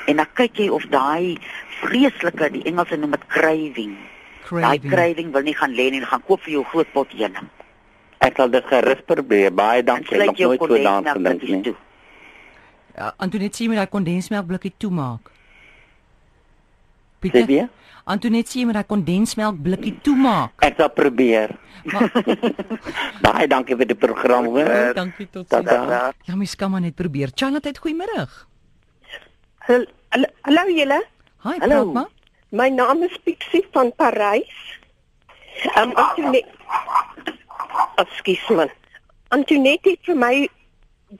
En 0.07 0.17
dan 0.17 0.27
kyk 0.35 0.57
jy 0.57 0.69
of 0.69 0.83
daai 0.91 1.37
vreeslike, 1.83 2.51
die 2.51 2.63
Engelse 2.65 2.97
noem 2.97 3.11
dit 3.11 3.27
craving. 3.27 3.97
Daai 4.51 4.79
craving. 4.81 5.33
wil 5.33 5.43
nie 5.43 5.55
gaan 5.55 5.73
lê 5.75 5.91
nie, 5.91 6.01
gaan 6.01 6.23
koop 6.27 6.41
vir 6.43 6.53
jou 6.53 6.65
groot 6.65 6.93
pot 6.93 7.09
heuning. 7.13 7.49
Ek 8.21 8.37
sal 8.37 8.49
dit 8.51 8.65
gerus 8.65 9.01
probeer. 9.07 9.51
Baie 9.55 9.79
En 9.81 9.85
dankie. 9.85 10.21
Ek 10.21 10.29
het 10.31 10.39
nooit 10.39 10.61
so 10.61 10.67
daaraan 10.79 11.05
gedink 11.05 11.43
nie. 11.67 11.75
Ja, 12.97 13.13
Antoinette 13.21 13.57
sê 13.57 13.65
jy 13.67 13.69
moet 13.69 13.77
daai 13.83 13.91
kondensmelk 13.93 14.47
blikkie 14.49 14.73
toemaak. 14.79 15.29
Sê 15.29 17.21
Pieter. 17.21 17.51
jy? 17.51 17.67
Antoinette 18.07 18.49
sê 18.51 18.61
jy 18.63 18.65
moet 18.71 18.75
daai 18.79 18.87
kondensmelk 18.89 19.59
blikkie 19.63 19.95
toemaak. 20.01 20.53
Ek 20.65 20.77
sal 20.81 20.89
probeer. 20.97 21.53
Maar 21.93 22.09
Baie 23.27 23.47
dankie 23.53 23.77
vir 23.77 23.87
die 23.93 23.95
program 23.99 24.49
hoor. 24.49 24.95
dankie 24.97 25.29
tot 25.31 25.47
sien. 25.53 25.69
Ja, 26.27 26.35
mens 26.35 26.55
kan 26.57 26.71
maar 26.71 26.81
net 26.81 26.97
probeer. 26.97 27.31
Charlotte, 27.35 27.75
goeiemôre. 27.79 28.27
Hallo, 29.69 29.85
hallo 30.47 30.63
julle. 30.71 31.03
Hi, 31.45 31.59
Hallo. 31.61 31.69
praat 31.69 31.93
maar. 31.93 32.11
My 32.57 32.71
naam 32.73 33.03
is 33.05 33.17
Pixie 33.25 33.67
van 33.75 33.93
Parys. 34.01 34.53
Um 35.77 35.93
Antoinette 35.93 36.55
Ekskuus 38.01 38.49
man. 38.49 38.71
Antoinette 39.35 39.93
het 39.93 40.09
vir 40.09 40.17
my 40.17 40.35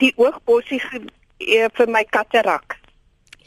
die 0.01 0.13
oogbossie 0.17 0.79
ge, 0.81 1.03
eh, 1.45 1.67
vir 1.77 1.89
my 1.93 2.03
katarak. 2.09 2.77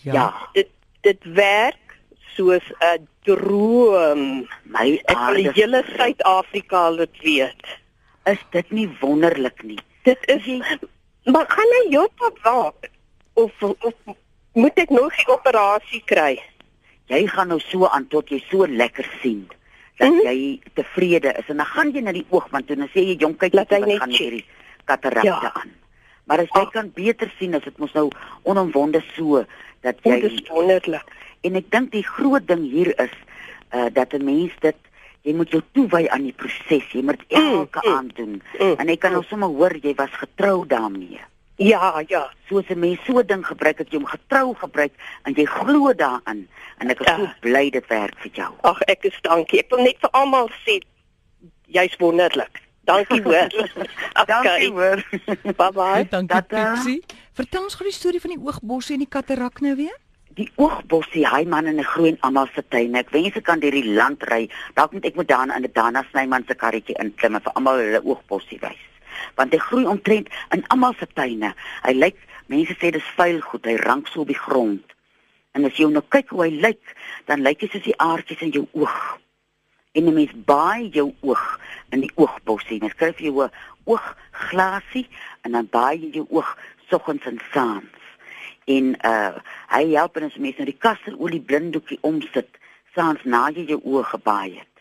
Ja. 0.04 0.12
Ja. 0.12 0.26
Dit 0.54 0.70
dit 1.02 1.24
werk 1.34 1.96
soos 2.36 2.66
'n 2.78 3.08
droom. 3.26 4.46
My 4.64 5.00
Ek 5.04 5.18
wil 5.34 5.52
hele 5.52 5.82
Suid-Afrika 5.96 6.90
dit 6.96 7.16
weet. 7.22 7.64
is 8.24 8.38
dit 8.50 8.70
nie 8.70 8.88
wonderlik 9.00 9.62
nie? 9.62 9.78
Dit 10.02 10.18
is 10.26 10.46
maar 11.24 11.46
gaan 11.48 11.72
hy 11.76 11.90
Joppa 11.90 12.30
waak 12.42 12.90
of 13.32 13.62
of 13.62 13.94
moet 14.52 14.78
ek 14.78 14.90
nog 14.90 15.14
die 15.16 15.28
operasie 15.28 16.02
kry? 16.04 16.38
Jy 17.10 17.26
gaan 17.26 17.48
nou 17.50 17.58
so 17.60 17.86
aan 17.90 18.06
tot 18.08 18.28
jy 18.30 18.38
so 18.50 18.66
lekker 18.66 19.06
sien 19.22 19.48
dat 19.98 20.08
Mhm. 20.12 20.20
jy 20.26 20.60
tevrede 20.74 21.34
is 21.38 21.48
en 21.48 21.56
dan 21.56 21.66
gaan 21.66 21.90
jy 21.92 22.00
na 22.00 22.12
die 22.12 22.26
oogman 22.30 22.64
toe 22.64 22.76
en 22.76 22.86
dan 22.86 22.88
sê 22.94 23.02
jy 23.04 23.16
jong 23.20 23.36
kyk 23.36 23.52
wat 23.52 23.68
gaan 23.68 24.10
hierdie 24.10 24.44
katarakte 24.86 25.26
Ja. 25.26 25.52
aan. 25.54 25.70
Maar 26.24 26.38
as 26.40 26.48
jy 26.54 26.60
Ag. 26.62 26.70
kan 26.72 26.90
beter 26.94 27.32
sien 27.38 27.54
as 27.54 27.62
dit 27.64 27.78
mos 27.78 27.92
nou 27.92 28.10
onomwonde 28.44 29.02
so 29.16 29.44
dat 29.82 29.96
jy 30.04 30.20
dis 30.20 30.48
wonderlik. 30.48 31.04
en 31.42 31.56
ek 31.56 31.70
dink 31.70 31.90
die 31.92 32.02
groot 32.04 32.46
ding 32.46 32.62
hier 32.70 32.94
is 33.00 33.10
uh 33.74 33.88
dat 33.92 34.12
'n 34.14 34.24
mens 34.24 34.52
dit 34.60 34.76
jy 35.22 35.34
moet 35.34 35.50
jou 35.50 35.62
toewy 35.72 36.06
aan 36.08 36.22
die 36.22 36.32
proses. 36.32 36.84
Jy 36.92 37.02
moet 37.02 37.18
dit 37.28 37.38
Mm, 37.38 37.52
elke 37.52 37.80
mm, 37.84 37.94
aand 37.94 38.16
doen. 38.16 38.42
mm, 38.60 38.74
En 38.78 38.88
ek 38.88 39.00
kan 39.00 39.12
nou 39.12 39.22
sommer 39.24 39.48
hoor 39.48 39.76
jy 39.82 39.94
was 39.94 40.10
getrou 40.10 40.66
daarmee. 40.66 41.20
Ja, 41.60 42.02
ja. 42.08 42.30
soos 42.48 42.64
'n 42.70 42.78
mens 42.78 42.98
so 43.04 43.18
'n 43.20 43.26
ding 43.26 43.44
gebruik 43.46 43.76
dat 43.78 43.90
jy 43.90 43.96
hom 43.98 44.06
getrou 44.06 44.54
gebruik 44.54 44.92
en 45.24 45.34
jy 45.34 45.44
glo 45.44 45.92
daarin 45.94 46.48
en 46.80 46.90
ek 46.90 47.00
is 47.00 47.06
Ja. 47.06 47.16
so 47.16 47.28
bly 47.40 47.70
dit 47.70 47.86
werk 47.88 48.16
vir 48.18 48.30
jou. 48.32 48.52
Ag, 48.62 48.80
ek 48.88 49.04
is 49.04 49.18
dankie. 49.22 49.58
Ek 49.60 49.70
wil 49.70 49.82
net 49.84 49.96
vir 50.00 50.10
almal 50.12 50.48
sê 50.64 50.80
jy's 51.68 51.96
wonderlik. 51.98 52.60
Dankie 52.84 53.22
hoor. 53.22 53.48
Dankie 54.26 54.70
hoor. 54.78 55.04
Bye 55.56 55.72
bye. 55.72 56.04
Dankie 56.08 56.26
Tata. 56.28 56.72
Pixie. 56.74 57.02
Vertel 57.34 57.62
ons 57.62 57.74
gou 57.74 57.84
die 57.84 57.92
storie 57.94 58.20
van 58.20 58.30
die 58.30 58.40
oogbossie 58.40 58.94
en 58.94 59.00
die 59.04 59.08
katarak 59.08 59.60
nou 59.60 59.76
weer. 59.76 59.96
Die 60.34 60.50
oogbossie, 60.56 61.26
hy 61.28 61.44
man 61.44 61.66
in 61.66 61.78
'n 61.78 61.84
groen 61.84 62.16
almal 62.20 62.48
se 62.54 62.62
tuine. 62.68 62.98
Ek 62.98 63.10
wens 63.10 63.36
ek 63.36 63.44
kan 63.44 63.60
deur 63.60 63.70
die 63.70 63.84
land 63.94 64.22
ry. 64.30 64.48
Dalk 64.74 64.92
moet 64.92 65.04
ek 65.04 65.14
moet 65.14 65.28
daar 65.28 65.56
in 65.56 65.62
'n 65.64 65.70
Dana 65.72 66.04
Snyman 66.10 66.44
se 66.48 66.54
karretjie 66.54 66.96
inklim 66.98 67.34
en 67.34 67.40
vir 67.42 67.52
almal 67.52 67.76
hulle 67.78 68.00
oogbossie 68.04 68.58
wys. 68.60 68.78
Want 69.34 69.52
hy 69.52 69.58
groei 69.58 69.86
omtrent 69.86 70.28
in 70.54 70.66
almal 70.68 70.94
se 70.98 71.06
tuine. 71.14 71.54
Hy 71.82 71.92
lyk 71.92 72.18
mense 72.46 72.74
sê 72.78 72.90
dis 72.90 73.14
vuil 73.16 73.40
goed. 73.40 73.66
Hy 73.66 73.76
rank 73.84 74.08
so 74.08 74.20
op 74.20 74.32
die 74.32 74.38
grond. 74.38 74.84
En 75.52 75.64
as 75.66 75.78
jy 75.78 75.88
nou 75.90 76.02
kyk 76.08 76.30
hoe 76.30 76.44
hy 76.46 76.50
lyk, 76.62 76.94
dan 77.26 77.42
lyk 77.42 77.64
hy 77.64 77.68
soos 77.70 77.86
die 77.86 77.98
aardjies 77.98 78.44
in 78.46 78.54
jou 78.54 78.66
oog. 78.72 79.18
En 79.92 80.06
'n 80.06 80.14
mens 80.14 80.34
baai 80.46 80.90
jou 80.90 81.14
oog 81.20 81.60
in 81.90 82.00
die 82.00 82.12
oogbossie. 82.14 82.80
Mens 82.80 82.92
skryf 82.92 83.18
jou 83.18 83.42
'n 83.42 83.50
oogglasie 83.84 85.08
en 85.42 85.52
dan 85.52 85.68
baai 85.70 85.98
jy 85.98 86.10
jou 86.10 86.26
oog 86.30 86.56
soggens 86.88 87.26
en 87.26 87.40
saans. 87.52 87.98
En 88.64 88.94
uh 89.04 89.34
hy 89.70 89.84
help 89.94 90.16
en 90.16 90.22
as 90.22 90.36
mens 90.36 90.56
nou 90.56 90.66
die 90.66 90.78
kasterolie 90.78 91.40
blinddoekie 91.40 91.98
omsit, 92.00 92.48
saans 92.94 93.22
na 93.24 93.48
jy 93.54 93.64
jou 93.70 93.80
oë 93.84 94.04
gebaai 94.04 94.58
het. 94.58 94.74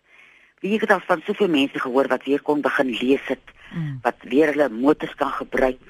Wie 0.59 0.79
het 0.79 0.91
al 0.91 0.99
van 1.07 1.21
soveel 1.25 1.47
mense 1.47 1.79
gehoor 1.79 2.07
wat 2.07 2.25
weer 2.25 2.41
kon 2.41 2.61
begin 2.61 2.89
lees 2.89 3.25
het, 3.27 3.53
Mm. 3.73 3.99
wat 4.01 4.15
weer 4.23 4.47
hulle 4.47 4.69
motors 4.69 5.15
kan 5.15 5.31
gebruik. 5.31 5.81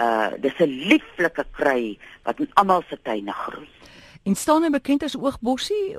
Uh 0.00 0.28
dis 0.40 0.58
'n 0.58 0.70
lieflike 0.90 1.44
kry 1.52 1.98
wat 2.24 2.38
in 2.40 2.50
almal 2.54 2.82
se 2.88 2.98
tuine 3.02 3.32
groei. 3.32 3.68
En 4.24 4.34
staan 4.34 4.62
hy 4.62 4.70
bekend 4.70 5.02
as 5.02 5.16
oogbossie? 5.16 5.96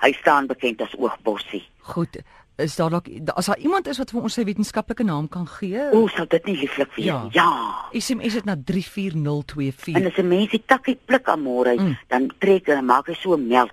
Hy 0.00 0.12
staan 0.12 0.46
bekend 0.46 0.80
as 0.80 0.94
oogbossie. 0.98 1.64
Goed. 1.80 2.18
Is 2.56 2.76
daar 2.76 2.90
dalk 2.90 3.06
as 3.34 3.46
daar 3.46 3.58
iemand 3.58 3.86
is 3.86 3.98
wat 3.98 4.10
vir 4.10 4.22
ons 4.22 4.34
sy 4.34 4.44
wetenskaplike 4.44 5.04
naam 5.04 5.28
kan 5.28 5.46
gee? 5.46 5.90
O, 5.92 6.06
sal 6.08 6.26
dit 6.26 6.44
nie 6.46 6.56
lieflik 6.56 6.92
wees 6.94 7.06
Ja. 7.06 7.28
Ja. 7.30 7.88
SMS 7.92 8.32
dit 8.32 8.44
na 8.44 8.56
34024. 8.64 9.94
En 9.94 10.06
as 10.06 10.16
'n 10.18 10.28
mens 10.28 10.50
die 10.50 10.62
takkie 10.66 10.98
pluk 11.04 11.28
aan 11.28 11.40
môre, 11.42 11.74
Mm. 11.76 11.96
dan 12.08 12.30
trek 12.38 12.68
en 12.68 12.84
maak 12.84 13.06
hy 13.06 13.14
so 13.14 13.36
melk. 13.36 13.72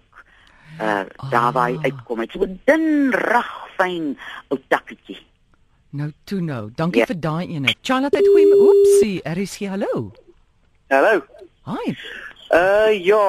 Uh 0.81 1.03
daar 1.29 1.51
waar 1.51 1.69
hy 1.69 1.75
Ah. 1.77 1.83
uitkom. 1.83 2.19
Dit 2.19 2.31
so 2.31 2.43
'n 2.43 2.59
dun 2.65 3.11
rag 3.11 3.67
fyn 3.77 4.17
ou 4.49 4.59
takkietjie. 4.67 5.17
Nou 5.95 6.09
toe 6.27 6.41
nou. 6.41 6.69
Dankie 6.75 6.99
Ja. 7.01 7.05
vir 7.05 7.19
daai 7.19 7.47
ene. 7.55 7.75
Charlotte 7.81 8.17
het 8.17 8.27
goeie 8.27 8.55
oepsie. 8.59 9.21
Er 9.23 9.37
is 9.37 9.55
hier 9.57 9.69
hallo. 9.69 10.11
Hallo. 10.89 11.21
Hi. 11.65 11.95
Uh 12.53 12.91
ja, 13.05 13.21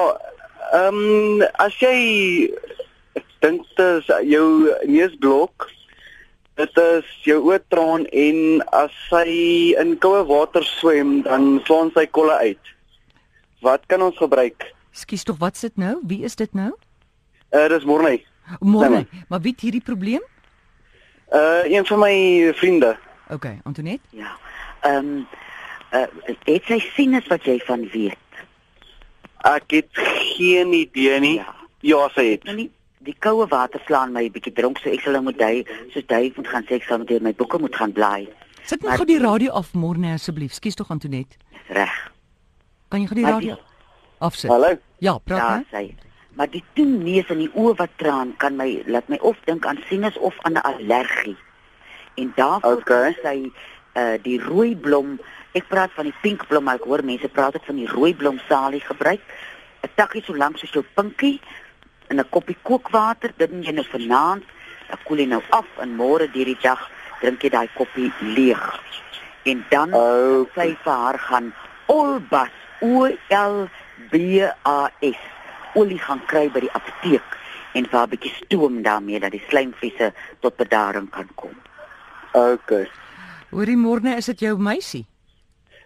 ehm 0.73 0.99
um, 0.99 1.43
as 1.63 1.77
jy 1.81 2.51
dink 3.41 3.63
dit 3.79 4.07
jou 4.27 4.49
neusblok 4.89 5.69
dit 6.57 6.79
is 6.81 7.09
jou 7.29 7.39
oortraan 7.45 8.07
en 8.17 8.63
as 8.73 8.93
sy 9.11 9.29
in 9.79 9.99
koue 10.01 10.23
water 10.27 10.65
swem 10.65 11.19
dan 11.27 11.61
slaan 11.69 11.91
sy 11.95 12.07
kolle 12.07 12.33
uit. 12.41 12.71
Wat 13.61 13.85
kan 13.93 14.03
ons 14.03 14.17
gebruik? 14.17 14.65
Skus 14.97 15.25
tog, 15.29 15.37
wat 15.39 15.57
sit 15.57 15.77
nou? 15.77 15.99
Wie 16.09 16.23
is 16.25 16.37
dit 16.37 16.53
nou? 16.57 16.73
Uh 17.53 17.69
dis 17.69 17.85
Morney. 17.85 18.25
Môre. 18.61 18.89
Nee, 18.89 19.07
Maar 19.29 19.41
wie 19.41 19.53
het 19.53 19.61
hierdie 19.61 19.83
probleem? 19.85 20.23
Uh 21.33 21.65
een 21.65 21.87
van 21.87 21.99
my 21.99 22.53
vriende. 22.55 22.97
OK, 23.31 23.47
Antoinette. 23.65 24.07
Ja. 24.11 24.37
Ehm 24.81 24.97
um, 24.97 25.27
uh 25.93 26.07
dit 26.45 26.63
sy 26.65 26.79
sinus 26.95 27.27
wat 27.27 27.45
jy 27.45 27.59
van 27.67 27.89
weet. 27.93 28.17
Ek 29.47 29.71
het 29.71 29.89
geen 30.37 30.73
idee 30.73 31.21
nie. 31.21 31.35
Ja. 31.35 31.55
Ja, 31.81 32.09
sy 32.15 32.31
het. 32.31 32.45
Nou 32.45 32.57
nie 32.57 32.71
die 33.07 33.15
koue 33.23 33.47
water 33.47 33.81
slaan 33.87 34.13
my 34.13 34.25
'n 34.27 34.33
bietjie 34.33 34.53
dronk 34.53 34.79
so 34.79 34.91
ek 34.91 35.01
sal 35.01 35.13
nou 35.13 35.23
moet 35.23 35.41
hy 35.41 35.65
soos 35.95 36.05
hy 36.09 36.33
moet 36.37 36.47
gaan 36.49 36.65
sê 36.67 36.75
ek 36.75 36.83
sal 36.83 36.99
met 36.99 37.07
deur 37.09 37.23
my 37.23 37.33
boeke 37.35 37.59
moet 37.59 37.77
gaan 37.77 37.93
blaai. 37.93 38.29
Sit 38.65 38.83
net 38.83 38.97
gou 38.97 39.05
die 39.07 39.19
radio 39.19 39.53
af 39.53 39.73
môre 39.75 40.13
asseblief. 40.15 40.53
Skus 40.53 40.75
tog 40.75 40.91
Antoinette. 40.91 41.37
Dis 41.53 41.77
reg. 41.77 42.11
Kan 42.89 43.01
jy 43.01 43.07
gou 43.07 43.15
die 43.15 43.25
radio 43.25 43.55
die- 43.55 43.63
afsit? 44.19 44.51
Hallo. 44.51 44.79
Ja, 44.99 45.19
praat 45.19 45.39
Ja, 45.39 45.55
nou. 45.55 45.65
sy. 45.71 45.95
Maar 46.37 46.51
die 46.53 46.65
toeneus 46.77 47.31
en 47.33 47.39
die 47.41 47.51
oë 47.57 47.77
wat 47.79 47.95
traan 47.97 48.35
kan 48.37 48.57
my 48.61 48.83
laat 48.87 49.09
my 49.09 49.17
of 49.25 49.37
dink 49.49 49.67
aan 49.67 49.81
sinus 49.89 50.17
of 50.21 50.37
aan 50.45 50.53
'n 50.57 50.67
allergie. 50.71 51.37
En 52.15 52.33
daarvoor 52.37 52.81
Okay. 52.81 53.13
kan 53.13 53.15
sy 53.23 53.53
uh 53.97 54.17
die 54.23 54.41
rooi 54.41 54.77
blom, 54.77 55.19
ek 55.53 55.69
praat 55.69 55.91
van 55.97 56.05
die 56.05 56.15
pink 56.23 56.47
blom, 56.49 56.65
maar 56.65 56.75
ek 56.77 56.85
hoor 56.85 57.05
mense 57.05 57.29
praat 57.29 57.57
ook 57.57 57.65
van 57.65 57.77
die 57.77 57.89
rooi 57.89 58.15
blom 58.15 58.41
salie 58.49 58.81
gebruik. 58.81 59.21
'n 59.83 59.89
Takkie 59.95 60.23
so 60.25 60.37
lank 60.37 60.59
soos 60.59 60.73
jou 60.73 60.85
pinkie 60.95 61.41
in 62.11 62.21
'n 62.21 62.29
koppie 62.31 62.57
kookwater, 62.63 63.33
dit 63.37 63.51
doen 63.51 63.63
jy 63.63 63.73
nou 63.73 63.85
vanaand, 63.85 64.45
dan 64.89 64.99
koel 65.05 65.19
jy 65.19 65.27
nou 65.27 65.43
af 65.51 65.67
en 65.81 65.97
môre 65.97 66.29
deur 66.31 66.45
die 66.45 66.59
dag 66.63 66.91
drink 67.21 67.43
jy 67.43 67.49
daai 67.49 67.69
koppie 67.75 68.13
leeg. 68.21 68.81
En 69.45 69.65
dan 69.71 69.95
Oh, 69.95 70.47
sy 70.55 70.77
vir 70.85 70.93
haar 70.93 71.19
gaan 71.19 71.55
Olbas 71.87 72.51
O 72.81 73.07
L 73.31 73.69
B 74.11 74.15
A 74.65 74.91
S 75.01 75.17
olie 75.77 75.99
gaan 76.01 76.23
kry 76.27 76.49
by 76.53 76.61
die 76.65 76.73
apteek 76.73 77.37
en 77.77 77.87
vir 77.87 78.01
'n 78.03 78.11
bietjie 78.11 78.35
stoom 78.43 78.83
daarmee 78.83 79.21
dat 79.21 79.33
die 79.33 79.45
slijmvliese 79.49 80.13
tot 80.41 80.57
bedaring 80.57 81.11
kan 81.11 81.29
kom. 81.35 81.55
okay. 82.33 82.87
Hoorie 83.51 83.77
môre, 83.77 84.17
is 84.17 84.27
dit 84.27 84.41
jou 84.41 84.59
meisie? 84.59 85.07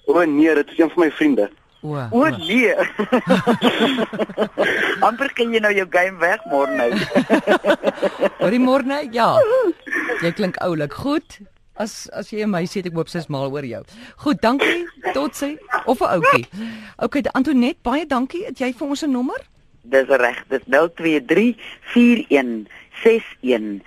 O 0.06 0.24
nee, 0.24 0.54
dit 0.54 0.70
is 0.70 0.78
een 0.78 0.90
van 0.90 1.04
my 1.04 1.10
vriende. 1.10 1.50
O. 1.82 1.96
O 2.10 2.28
nee. 2.28 2.74
Amper 5.06 5.30
kan 5.32 5.52
jy 5.52 5.60
nou 5.60 5.72
jou 5.72 5.86
game 5.90 6.18
weg 6.20 6.42
môre 6.50 6.72
nou. 6.76 6.90
Hoorie 8.40 8.60
môre? 8.60 9.00
Ja. 9.12 9.36
Jy 10.20 10.32
klink 10.36 10.60
oulik. 10.64 10.92
Goed. 10.92 11.38
As 11.80 12.10
as 12.12 12.28
jy 12.28 12.44
'n 12.44 12.50
meisie 12.50 12.82
het, 12.82 12.90
ek 12.90 12.96
hoop 12.98 13.08
sy's 13.08 13.28
mal 13.28 13.48
oor 13.48 13.64
jou. 13.64 13.80
Goed, 14.16 14.42
dankie. 14.42 14.84
Tot 15.14 15.36
sy 15.36 15.56
of 15.86 16.00
'n 16.00 16.20
ouetjie. 16.20 16.46
Okay, 16.98 17.22
Antoinette, 17.32 17.80
baie 17.82 18.06
dankie. 18.06 18.44
Het 18.44 18.58
jy 18.58 18.72
vir 18.72 18.88
ons 18.88 19.02
'n 19.02 19.10
nommer? 19.10 19.40
Dis 19.90 20.08
reg, 20.08 20.44
dis 20.48 20.64
023 20.66 21.56
41 21.94 22.68
61 23.02 23.82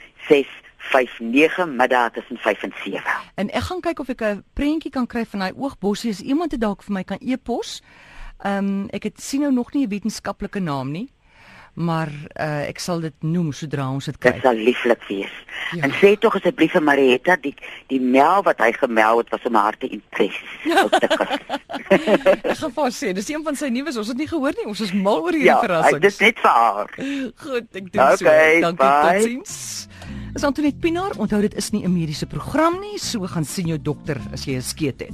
659 0.83 1.65
middag 1.75 2.11
tussen 2.11 2.37
5 2.37 2.63
en 2.63 2.73
7. 2.83 3.01
En 3.35 3.49
ek 3.49 3.63
gaan 3.69 3.81
kyk 3.81 3.99
of 3.99 4.09
ek 4.09 4.21
'n 4.21 4.43
prentjie 4.53 4.91
kan 4.91 5.07
kry 5.07 5.25
van 5.25 5.39
daai 5.39 5.53
oogbossie 5.55 6.11
as 6.11 6.21
iemand 6.21 6.51
dit 6.51 6.59
dalk 6.59 6.83
vir 6.83 6.93
my 6.93 7.03
kan 7.03 7.17
e-pos. 7.21 7.81
Ehm 8.43 8.57
um, 8.57 8.87
ek 8.89 9.03
het 9.03 9.21
sien 9.21 9.41
nou 9.41 9.51
nog 9.51 9.73
nie 9.73 9.85
'n 9.85 9.89
wetenskaplike 9.89 10.59
naam 10.59 10.91
nie, 10.91 11.09
maar 11.73 12.09
uh, 12.39 12.67
ek 12.69 12.79
sal 12.79 12.99
dit 13.01 13.13
noem 13.25 13.51
sodra 13.53 13.89
ons 13.89 14.05
dit 14.05 14.17
kry. 14.17 14.31
Dit 14.37 14.41
sal 14.45 14.53
lieflik 14.55 15.01
wees. 15.09 15.31
Ja. 15.73 15.77
Ja. 15.77 15.83
En 15.83 15.91
sê 15.97 16.11
tog 16.19 16.35
asseblief 16.35 16.71
vir 16.71 16.83
Marietta 16.85 17.35
die 17.41 17.55
die 17.89 17.99
mel 17.99 18.43
wat 18.43 18.59
hy 18.59 18.71
gemel 18.73 19.17
het 19.17 19.29
was 19.33 19.41
om 19.49 19.55
haar 19.55 19.77
te 19.77 19.87
impress. 19.87 20.37
Ou 20.69 20.89
tikkies. 20.89 21.39
Ek 22.43 22.57
gaan 22.59 22.71
vir 22.75 22.91
sê, 22.93 23.13
dis 23.17 23.29
een 23.29 23.43
van 23.43 23.55
sy 23.55 23.69
nuus. 23.73 23.97
Ons 23.97 24.07
het 24.13 24.17
nie 24.17 24.27
gehoor 24.29 24.53
nie. 24.57 24.67
Ons 24.69 24.81
is 24.85 24.93
mal 24.93 25.23
oor 25.23 25.31
hierdie 25.33 25.49
ja, 25.49 25.57
hy- 25.61 25.65
verrassings. 25.67 26.01
dit 26.01 26.11
is 26.11 26.19
net 26.19 26.39
vir 26.43 26.49
haar. 26.51 26.93
Goed, 27.45 27.67
ek 27.73 27.91
doen 27.91 28.17
so. 28.17 28.25
Okay, 28.25 28.61
Dankie, 28.61 28.77
bye. 28.77 29.17
totsiens. 29.17 29.87
Is 30.35 30.43
Antoinette 30.43 30.79
Pinaar, 30.81 31.11
onthou 31.21 31.41
dit 31.41 31.53
is 31.55 31.71
nie 31.71 31.83
'n 31.85 31.93
mediese 31.93 32.25
program 32.25 32.79
nie, 32.81 32.97
so 32.99 33.25
gaan 33.27 33.45
sien 33.45 33.67
jou 33.67 33.77
dokter 33.81 34.17
as 34.33 34.45
jy 34.45 34.55
'n 34.57 34.61
skeet 34.61 34.99
het. 35.01 35.13